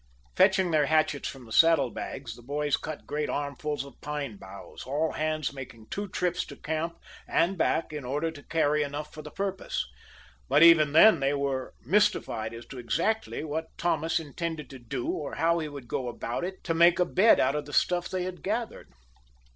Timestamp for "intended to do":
14.19-15.05